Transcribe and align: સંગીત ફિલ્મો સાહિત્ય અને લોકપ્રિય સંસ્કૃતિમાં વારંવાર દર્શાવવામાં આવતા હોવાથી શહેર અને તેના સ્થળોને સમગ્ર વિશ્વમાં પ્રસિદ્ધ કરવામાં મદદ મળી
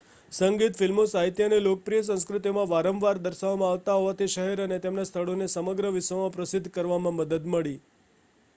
સંગીત 0.31 0.77
ફિલ્મો 0.77 1.03
સાહિત્ય 1.07 1.49
અને 1.49 1.59
લોકપ્રિય 1.59 2.05
સંસ્કૃતિમાં 2.07 2.71
વારંવાર 2.71 3.19
દર્શાવવામાં 3.19 3.75
આવતા 3.75 3.99
હોવાથી 3.99 4.29
શહેર 4.31 4.63
અને 4.65 4.81
તેના 4.81 5.05
સ્થળોને 5.05 5.49
સમગ્ર 5.49 5.91
વિશ્વમાં 5.93 6.35
પ્રસિદ્ધ 6.35 6.73
કરવામાં 6.73 7.17
મદદ 7.17 7.53
મળી 7.53 7.79